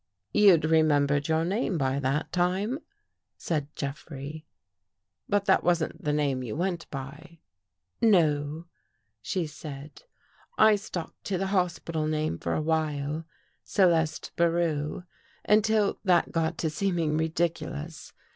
"You'd 0.33 0.65
remembered 0.65 1.27
your 1.27 1.45
name 1.45 1.77
by 1.77 1.99
that 1.99 2.31
time?" 2.31 2.79
said 3.37 3.67
Jeffrey." 3.75 4.47
But 5.29 5.45
that 5.45 5.63
wasn't 5.63 6.03
the 6.03 6.11
name 6.11 6.41
you 6.41 6.55
went 6.55 6.89
by."" 6.89 7.37
No," 8.17 8.65
she 9.21 9.45
said." 9.45 10.01
I 10.57 10.75
stuck 10.75 11.13
to 11.25 11.37
the 11.37 11.45
hospital 11.53 12.07
name 12.07 12.39
for 12.39 12.55
a 12.55 12.61
while— 12.63 13.25
Celeste 13.75 14.31
Biroux— 14.35 15.03
until 15.53 15.99
that 16.03 16.31
got 16.31 16.57
to 16.57 16.71
seeming 16.71 17.15
ridiculous. 17.15 18.11